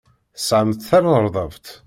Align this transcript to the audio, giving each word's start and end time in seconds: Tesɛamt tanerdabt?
Tesɛamt 0.35 0.85
tanerdabt? 0.89 1.65